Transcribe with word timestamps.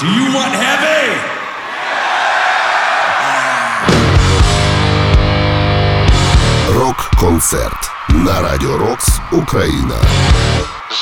Do 0.00 0.06
you 0.06 0.32
want 0.32 0.54
heavy? 0.54 1.16
Рок-концерт 6.74 7.90
на 8.08 8.40
Радіо 8.40 8.78
Рокс 8.78 9.20
Україна. 9.32 9.94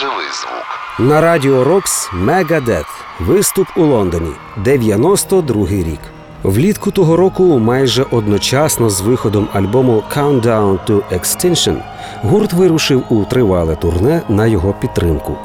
Живий 0.01 0.27
звук. 0.41 1.09
На 1.09 1.21
радіо 1.21 1.65
Рокс 1.65 2.11
Мегадет. 2.13 2.87
Виступ 3.21 3.67
у 3.77 3.85
Лондоні. 3.85 4.33
92-й 4.65 5.83
рік. 5.83 6.01
Влітку 6.43 6.91
того 6.91 7.17
року, 7.17 7.59
майже 7.59 8.03
одночасно 8.11 8.91
з 8.91 9.01
виходом 9.01 9.49
альбому 9.53 10.03
Countdown 10.17 10.79
to 10.89 11.03
Extinction, 11.13 11.77
гурт 12.23 12.53
вирушив 12.53 13.05
у 13.09 13.25
тривале 13.25 13.77
турне 13.77 14.23
на 14.29 14.47
його 14.47 14.73
підтримку. 14.73 15.39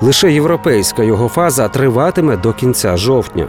Лише 0.00 0.32
європейська 0.32 1.02
його 1.02 1.28
фаза 1.28 1.68
триватиме 1.68 2.36
до 2.36 2.52
кінця 2.52 2.96
жовтня. 2.96 3.46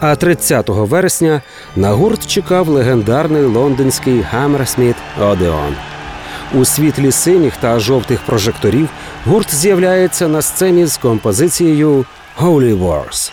А 0.00 0.16
30 0.16 0.68
вересня 0.68 1.42
на 1.76 1.90
гурт 1.90 2.26
чекав 2.26 2.68
легендарний 2.68 3.42
лондонський 3.42 4.24
Hammersmith 4.34 4.94
Odeon. 5.20 5.72
У 6.54 6.64
світлі 6.64 7.12
синіх 7.12 7.56
та 7.56 7.78
жовтих 7.78 8.20
прожекторів 8.20 8.88
гурт 9.26 9.54
з'являється 9.54 10.28
на 10.28 10.42
сцені 10.42 10.86
з 10.86 10.96
композицією 10.96 12.04
Holy 12.40 12.78
Wars. 12.78 13.32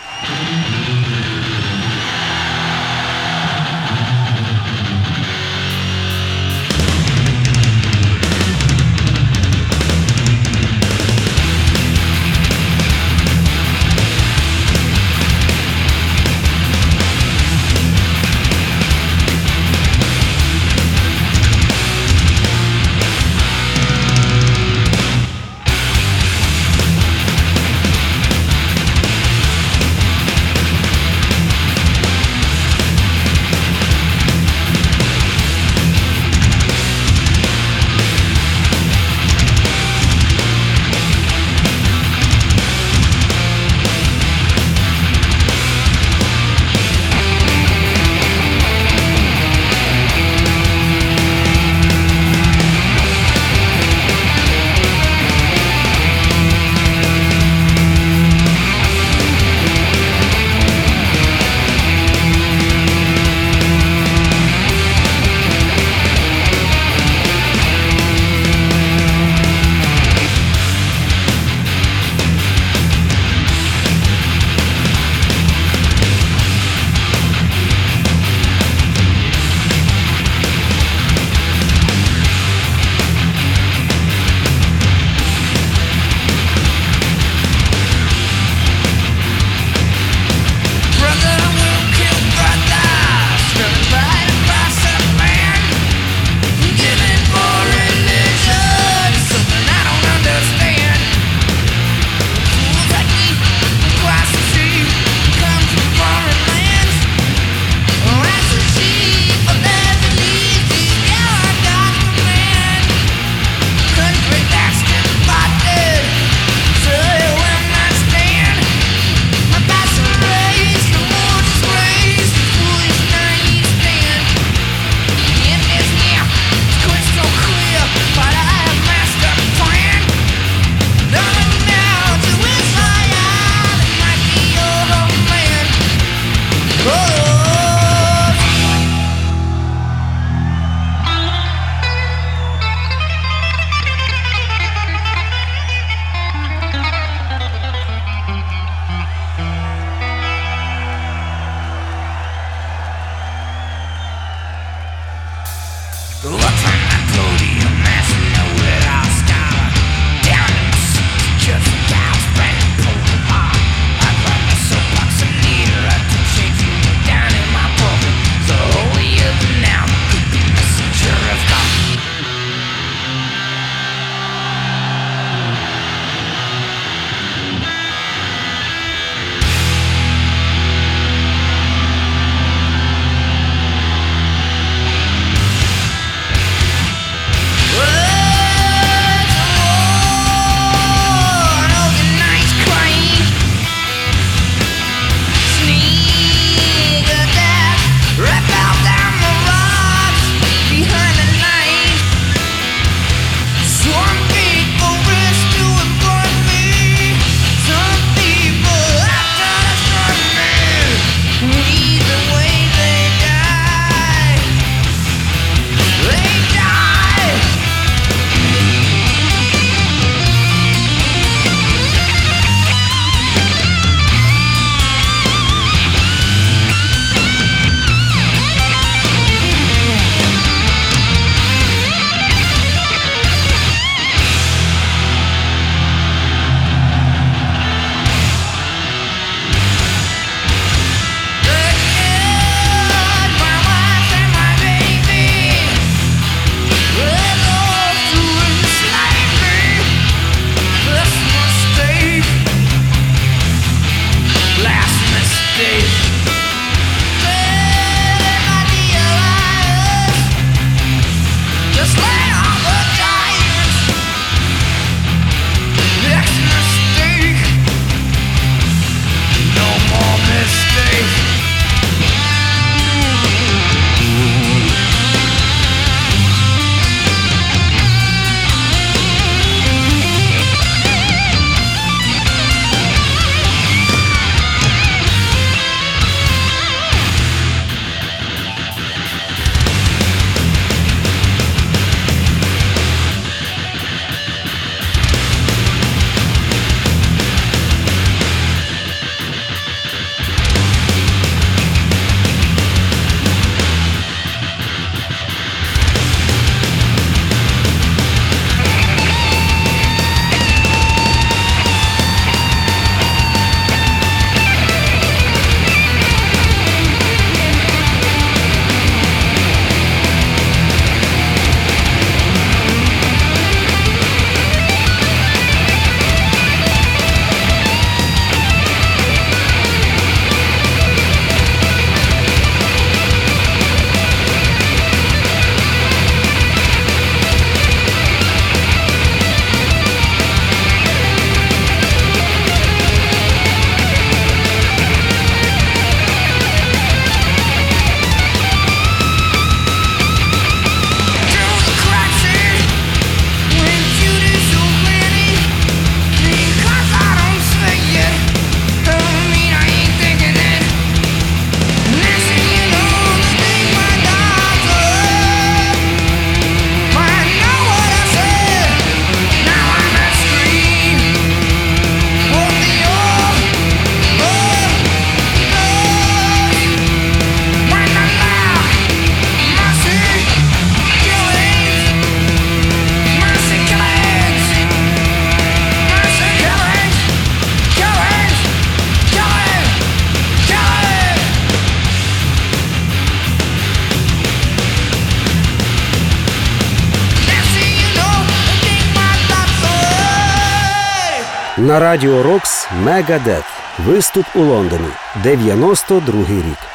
Радіо 401.80 402.22
Рокс 402.22 402.68
Мегадет. 402.84 403.44
Виступ 403.78 404.26
у 404.34 404.40
Лондоні. 404.40 404.88
92-й 405.24 406.36
рік. 406.36 406.67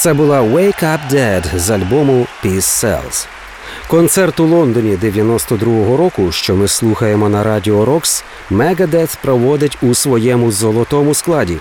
Це 0.00 0.14
була 0.14 0.40
«Wake 0.40 0.84
Up 0.84 0.98
Dead» 1.12 1.58
з 1.58 1.70
альбому 1.70 2.26
«Peace 2.44 2.60
Sells». 2.60 3.26
Концерт 3.88 4.40
у 4.40 4.46
Лондоні 4.46 4.96
92-го 4.96 5.96
року, 5.96 6.32
що 6.32 6.54
ми 6.54 6.68
слухаємо 6.68 7.28
на 7.28 7.42
радіо 7.42 7.84
Рокс, 7.84 8.24
Мегадет 8.50 9.18
проводить 9.22 9.78
у 9.82 9.94
своєму 9.94 10.52
золотому 10.52 11.14
складі. 11.14 11.56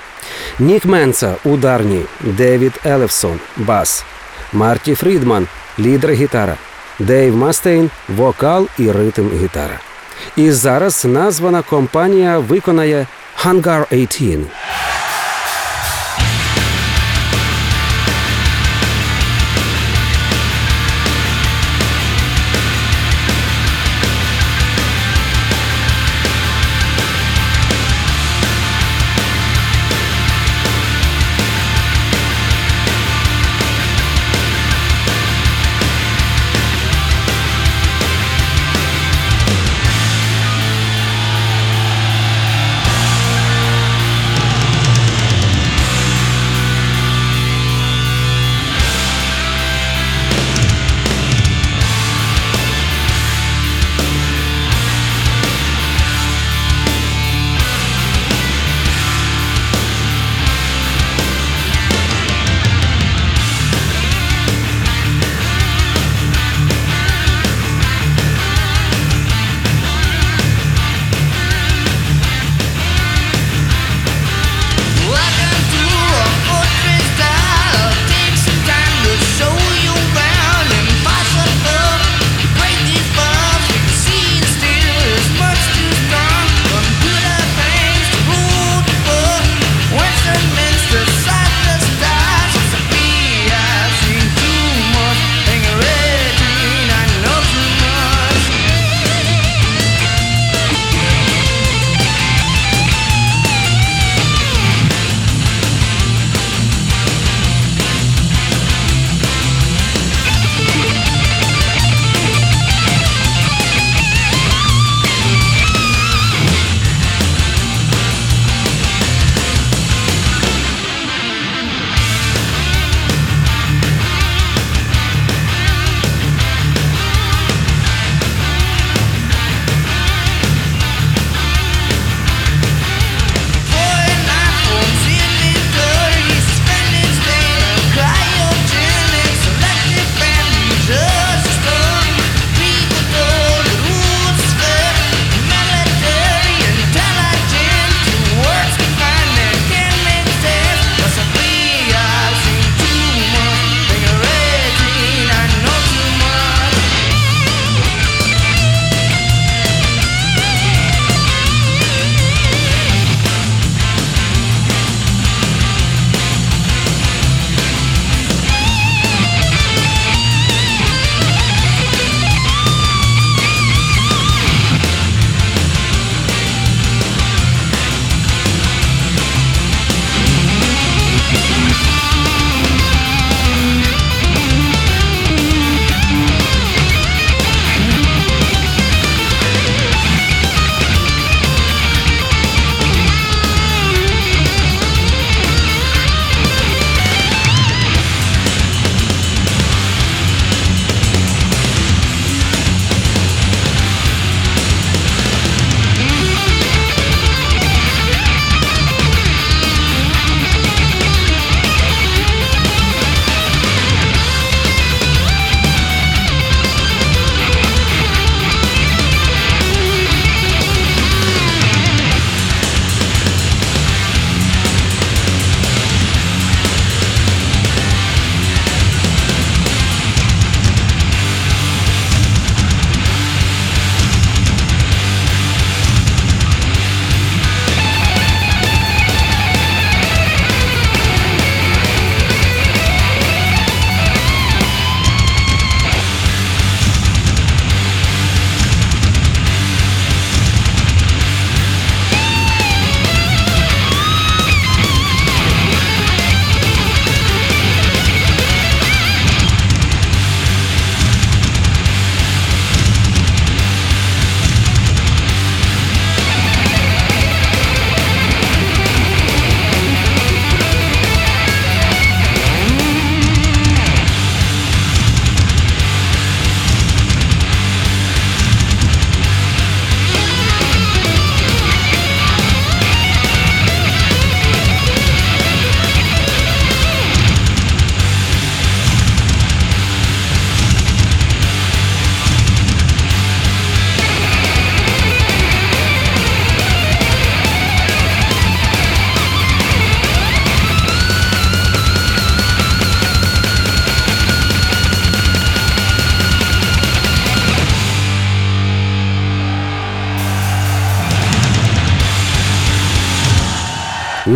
Нік 0.59 0.85
Менца 0.85 1.35
ударні, 1.43 2.01
Девід 2.21 2.73
Елефсон 2.85 3.39
бас, 3.57 4.03
Марті 4.53 4.95
Фрідман 4.95 5.47
лідер 5.79 6.11
гітара, 6.11 6.55
Дейв 6.99 7.35
Мастейн 7.35 7.89
вокал 8.09 8.67
і 8.77 8.91
ритм 8.91 9.27
гітара. 9.43 9.79
І 10.35 10.51
зараз 10.51 11.05
названа 11.05 11.61
компанія 11.61 12.39
виконає 12.39 13.07
«Hangar 13.43 13.85
18». 13.91 14.45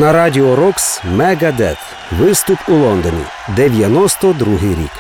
На 0.04 0.14
радіо 0.14 0.56
Рокс 0.56 1.02
Мегадет. 1.04 1.78
Виступ 2.12 2.58
у 2.68 2.74
Лондоні. 2.74 3.24
92-й 3.58 4.70
рік. 4.70 4.92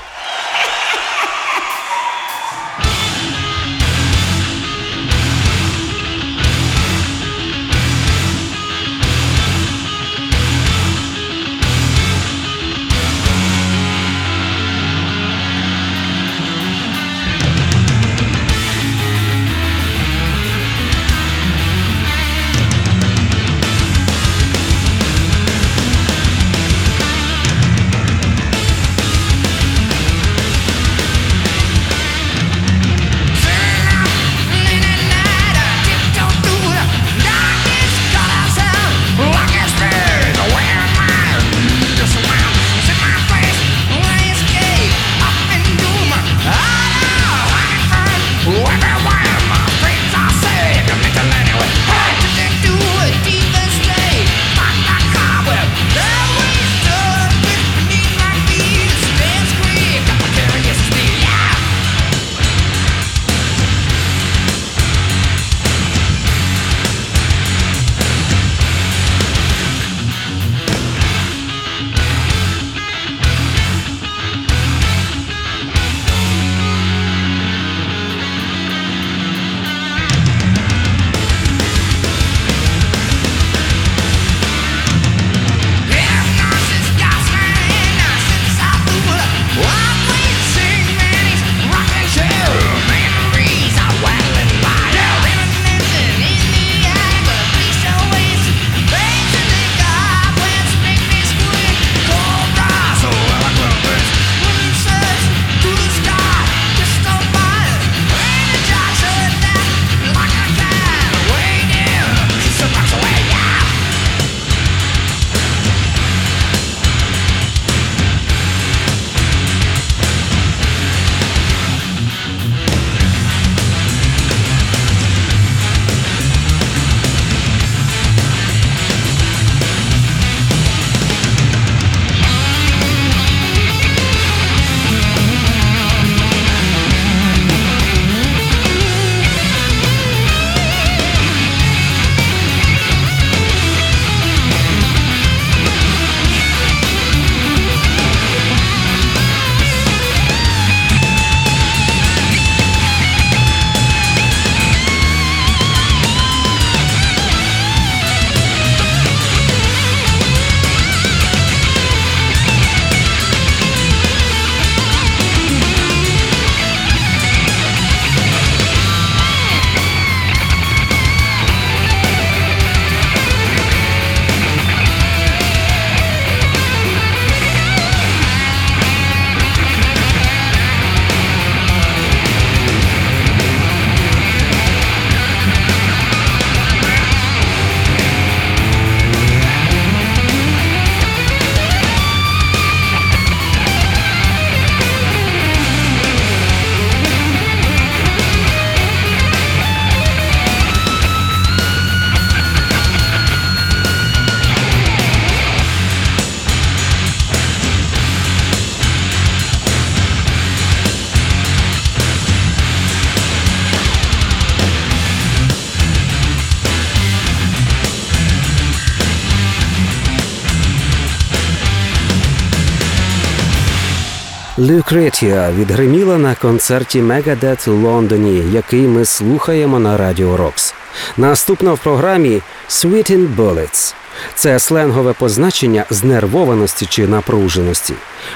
Люкретія 224.64 225.52
відгриміла 225.52 226.18
на 226.18 226.36
концерті 226.36 227.02
Мегадет 227.02 227.68
у 227.68 227.72
Лондоні, 227.74 228.44
який 228.52 228.82
ми 228.82 229.06
слухаємо 229.06 229.80
на 229.80 229.98
Радіо 229.98 230.38
Рокс. 230.38 230.74
Наступна 231.18 231.74
в 231.74 231.80
програмі 231.80 232.42
«Sweetened 232.70 233.36
Bullets». 233.36 233.94
Це 234.36 234.60
сленгове 234.60 235.14
позначення 235.14 235.86
знервованості 235.90 236.86
чи 236.86 237.08
напруженості. 237.08 237.94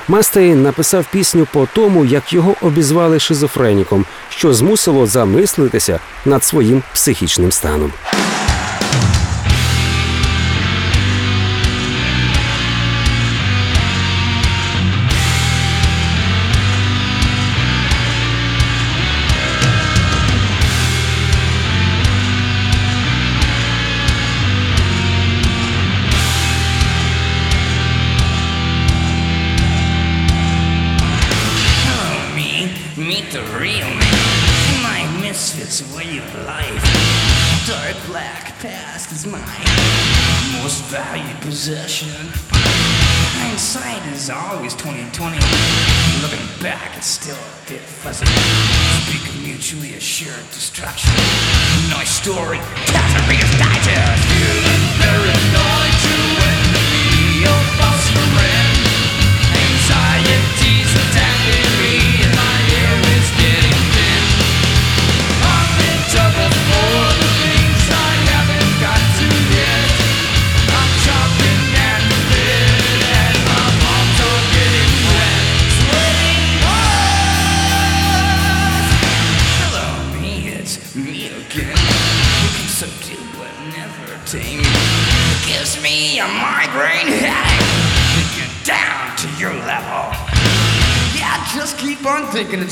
Мастейн 0.07 0.63
написав 0.63 1.05
пісню 1.11 1.47
по 1.53 1.67
тому, 1.73 2.05
як 2.05 2.33
його 2.33 2.55
обізвали 2.61 3.19
шизофреніком, 3.19 4.05
що 4.29 4.53
змусило 4.53 5.07
замислитися 5.07 5.99
над 6.25 6.43
своїм 6.43 6.83
психічним 6.93 7.51
станом. 7.51 7.91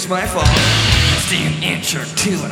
it's 0.06 0.12
my 0.12 0.26
fault. 0.28 0.46
Stay 1.26 1.48
an 1.48 1.64
inch 1.64 1.96
or 1.96 2.06
two 2.16 2.45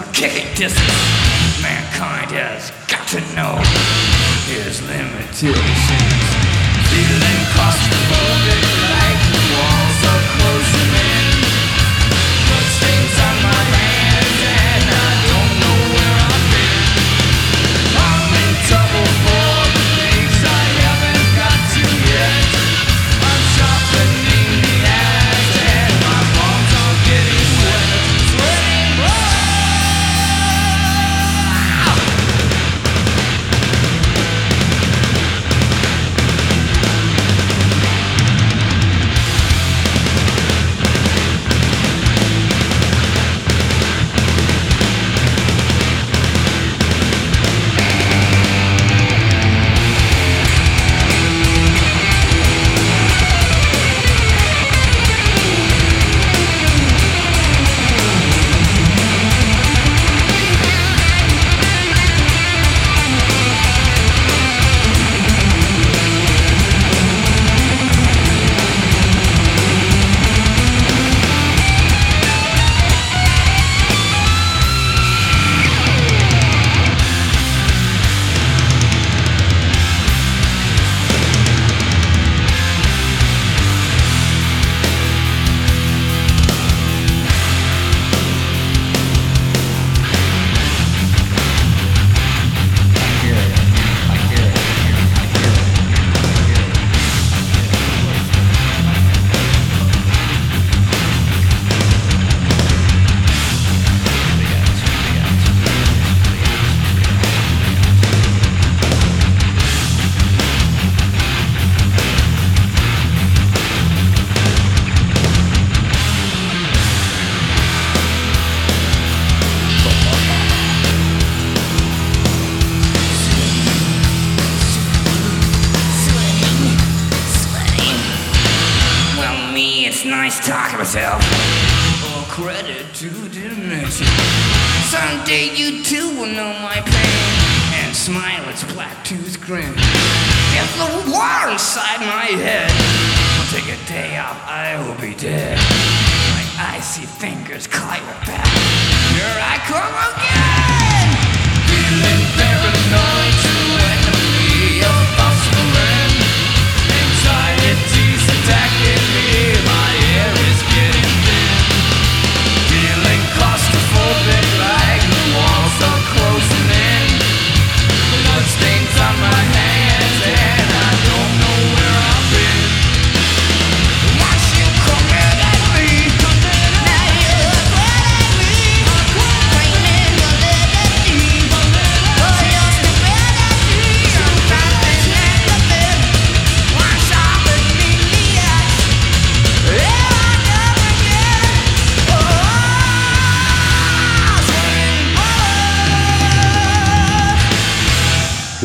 grin. 139.46 139.74
There's 139.76 140.80
a 140.80 141.12
war 141.12 141.50
inside 141.52 142.00
my 142.00 142.28
head. 142.40 142.73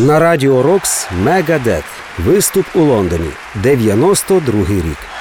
на 0.08 0.18
Радіо 0.18 0.62
Рокс 0.62 1.08
Мегадет. 1.24 1.84
Виступ 2.18 2.66
у 2.74 2.80
Лондоні. 2.80 3.30
92 3.54 4.66
рік. 4.68 5.17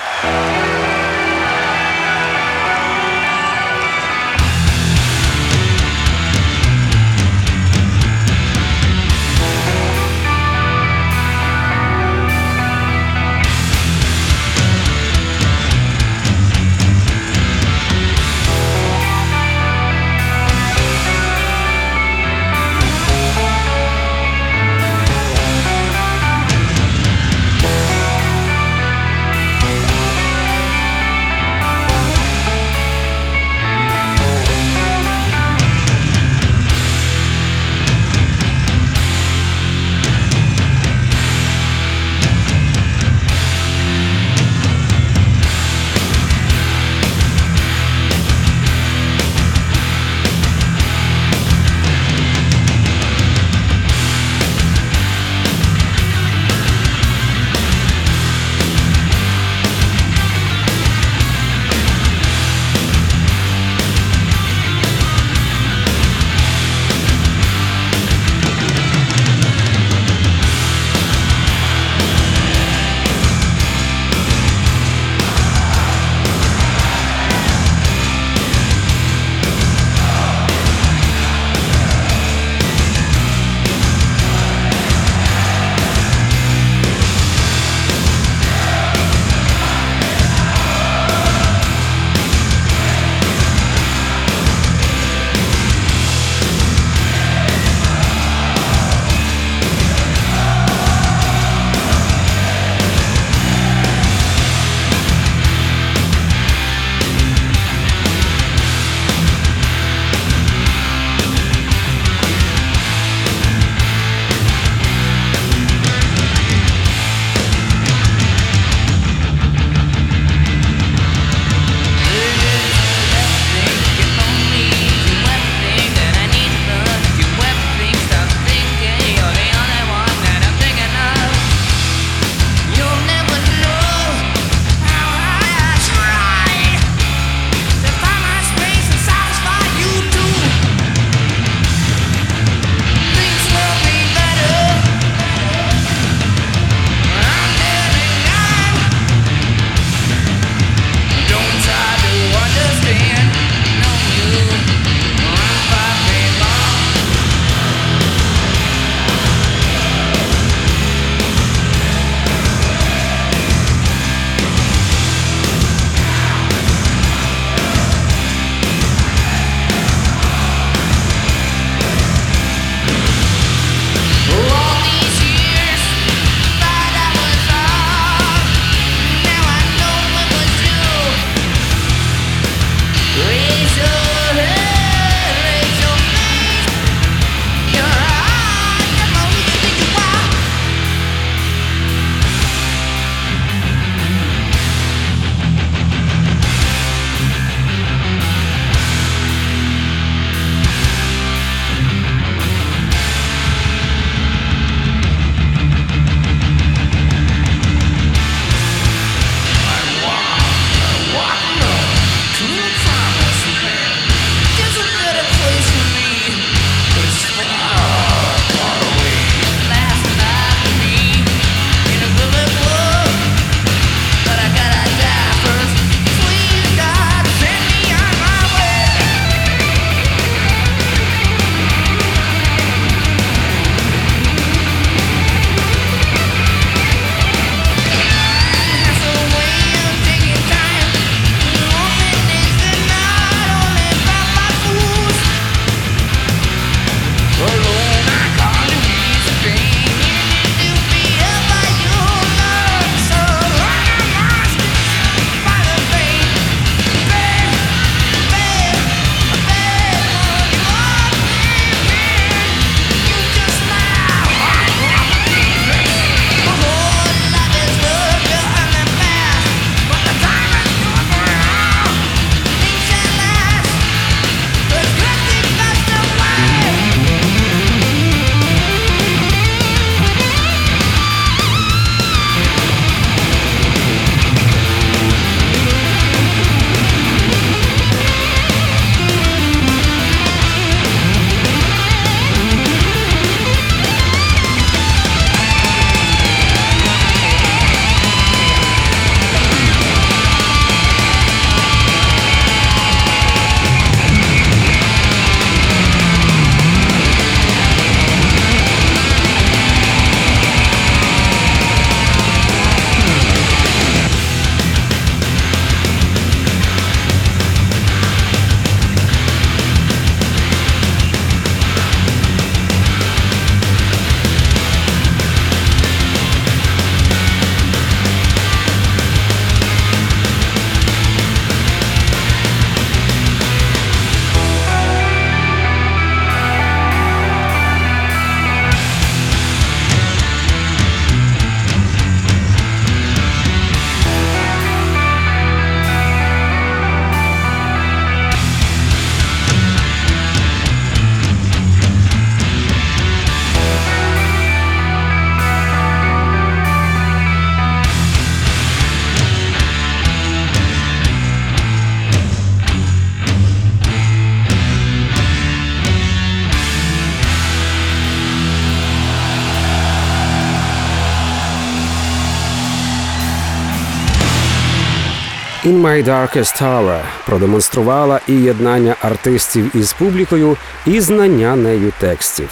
In 375.77 375.83
My 375.83 376.03
Darkest 376.03 376.61
Hour 376.61 376.99
продемонструвала 377.25 378.19
і 378.27 378.33
єднання 378.33 378.95
артистів 379.01 379.75
із 379.75 379.93
публікою, 379.93 380.57
і 380.85 380.99
знання 380.99 381.55
нею 381.55 381.93
текстів. 381.99 382.49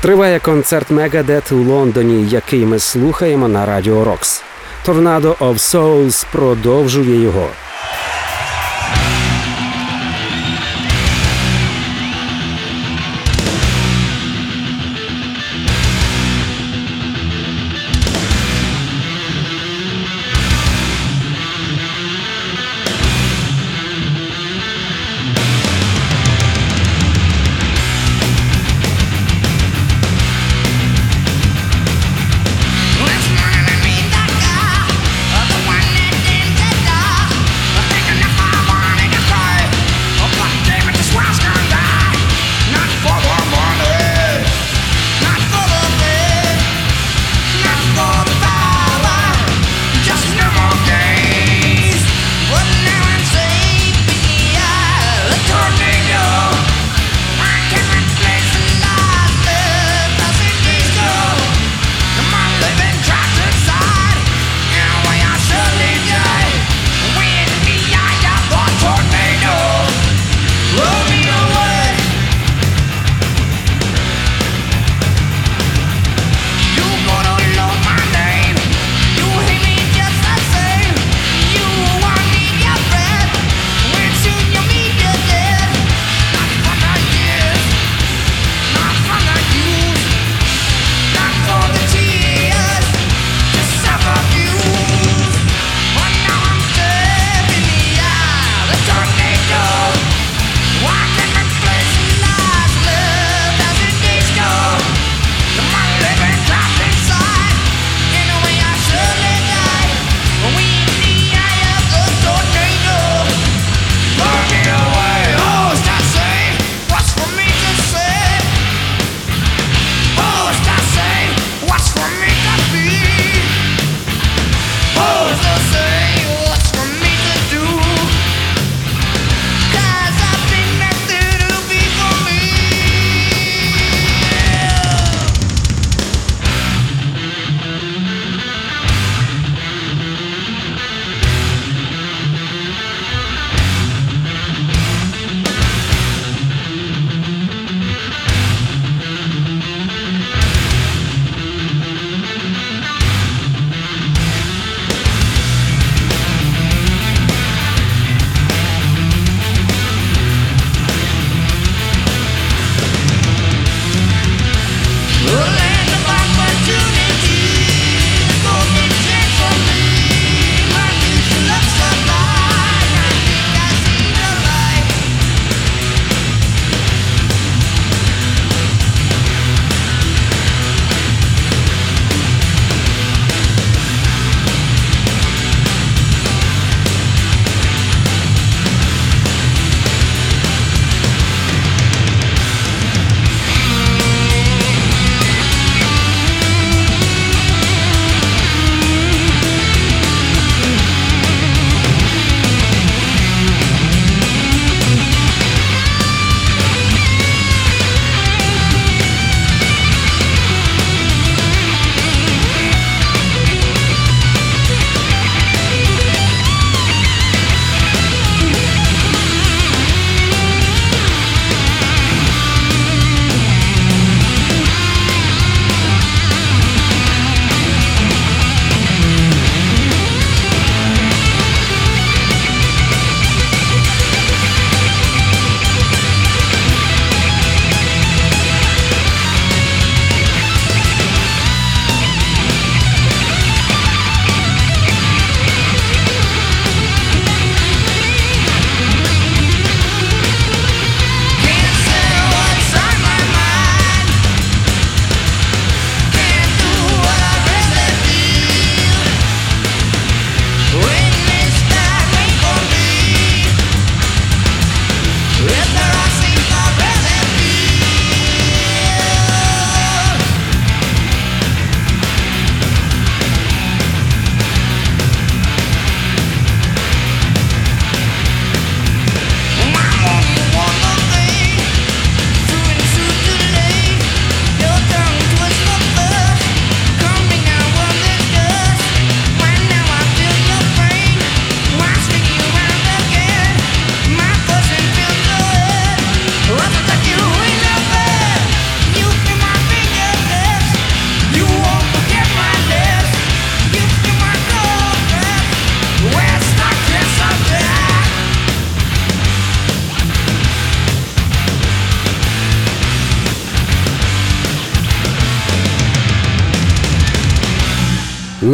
Триває 0.00 0.38
концерт 0.38 0.90
Мегадет 0.90 1.52
у 1.52 1.56
Лондоні, 1.56 2.26
який 2.28 2.66
ми 2.66 2.78
слухаємо 2.78 3.48
на 3.48 3.66
Радіо 3.66 4.04
Рокс. 4.04 4.42
Торнадо 4.84 5.32
of 5.32 5.54
Souls 5.54 6.26
продовжує 6.32 7.22
його. 7.22 7.48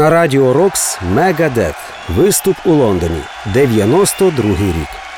На 0.00 0.10
радіо 0.10 0.52
Рокс 0.52 0.98
Мегадет. 1.14 1.74
Виступ 2.08 2.56
у 2.64 2.72
Лондоні. 2.72 3.20
92-й 3.54 4.66
рік. 4.66 5.09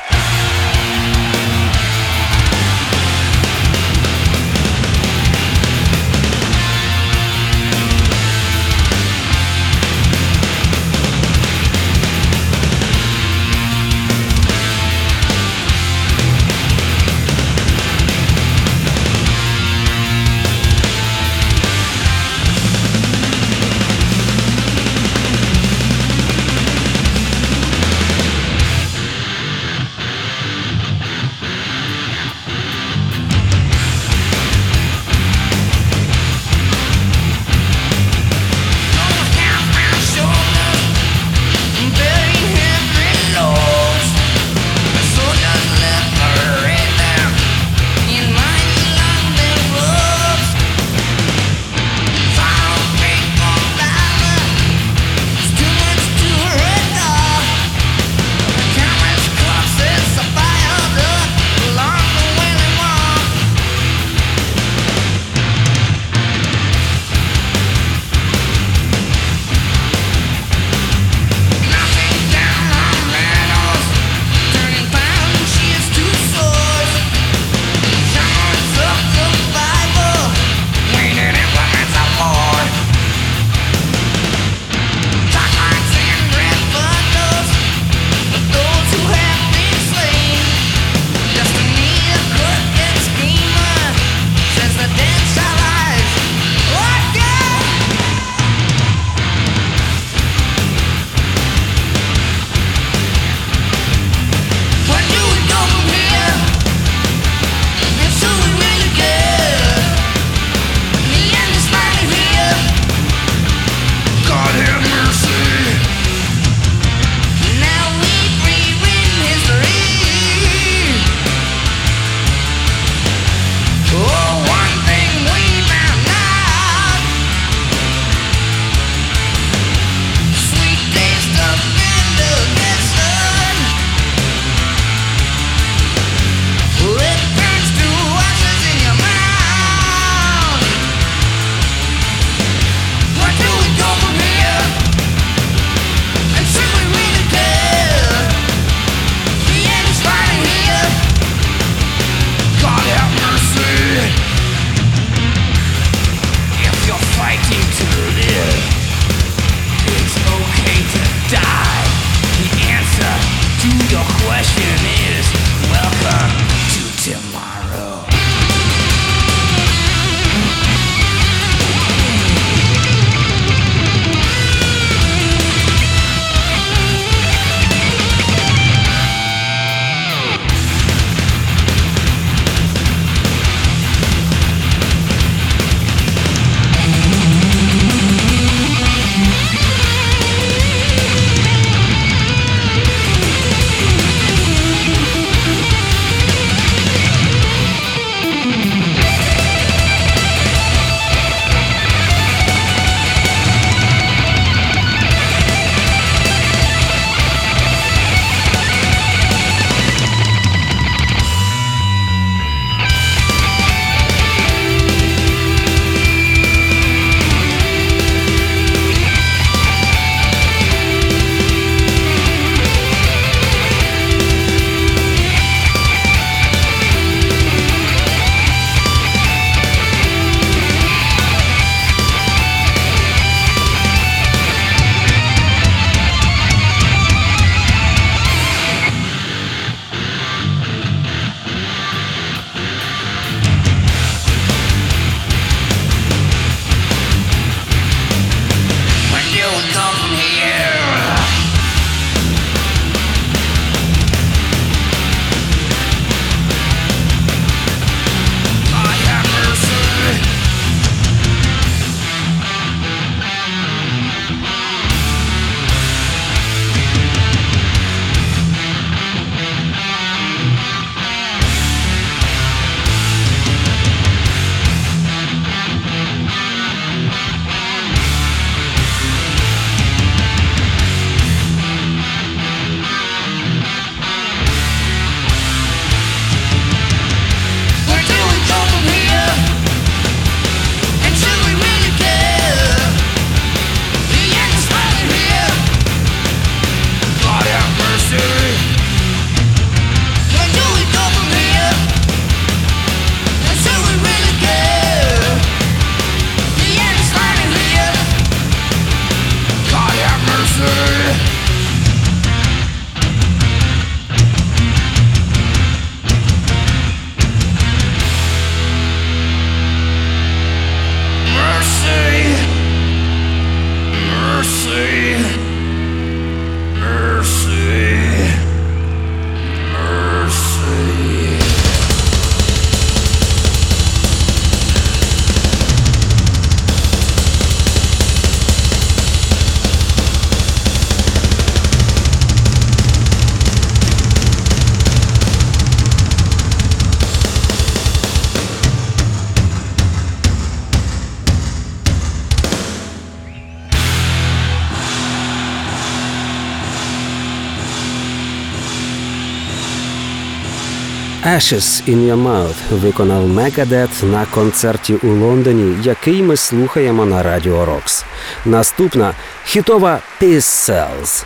Ashes 361.25 361.81
in 361.87 362.05
Your 362.07 362.23
Mouth 362.23 362.55
виконав 362.71 363.29
Megadeth 363.29 364.03
на 364.03 364.25
концерті 364.25 364.95
у 364.95 365.07
Лондоні, 365.07 365.75
який 365.83 366.23
ми 366.23 366.37
слухаємо 366.37 367.05
на 367.05 367.23
Радіо 367.23 367.65
Рокс. 367.65 368.05
Наступна 368.45 369.13
хітова 369.45 369.99
«Peace 370.21 370.69
Cells». 370.69 371.25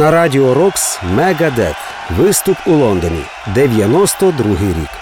На 0.00 0.10
радіо 0.10 0.54
Рокс 0.54 1.00
Мегадет. 1.16 1.76
Виступ 2.10 2.56
у 2.66 2.72
Лондоні. 2.72 3.24
92-й 3.56 4.68
рік. 4.68 4.99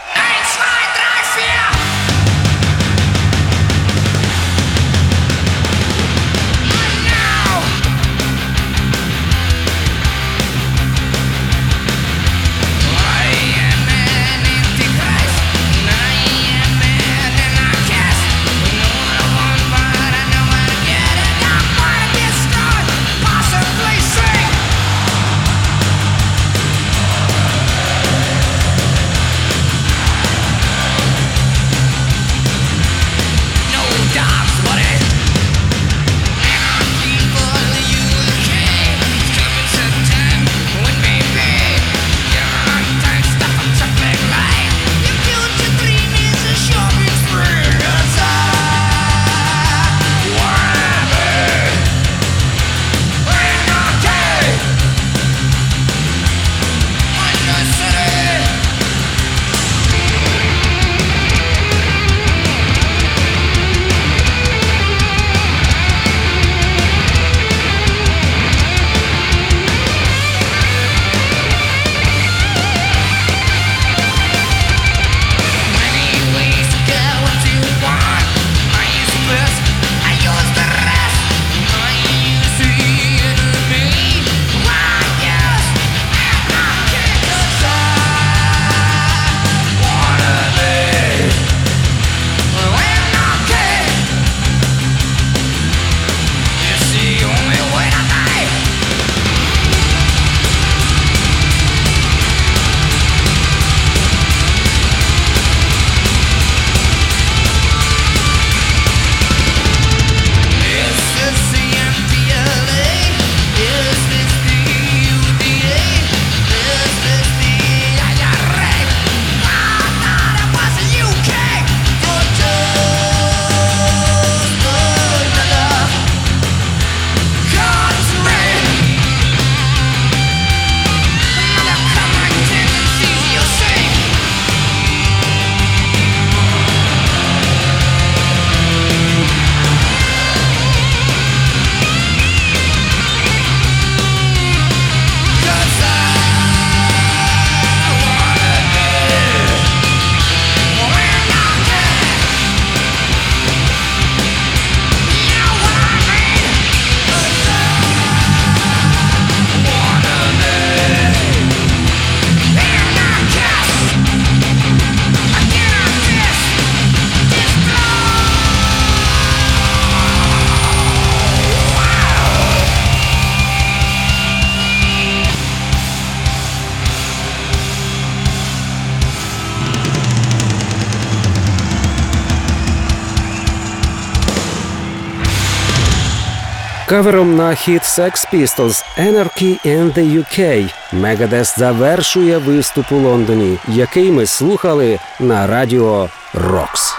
Кавером 187.08 187.36
на 187.36 187.54
хіт 187.54 187.82
Sex 187.82 188.34
Pistols 188.34 188.84
«Anarchy 188.98 189.66
in 189.66 189.92
the 189.94 190.24
UK» 190.24 190.70
Megadeth 190.92 191.58
завершує 191.58 192.38
виступ 192.38 192.92
у 192.92 192.96
Лондоні, 192.96 193.58
який 193.68 194.12
ми 194.12 194.26
слухали 194.26 194.98
на 195.20 195.46
радіо 195.46 196.08
Рокс. 196.34 196.94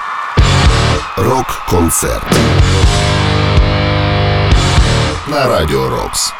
Рок-концерт 1.17 2.27
на 5.27 5.47
радіо 5.47 5.89
Рокс. 5.89 6.33